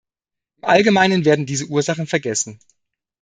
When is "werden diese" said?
1.25-1.67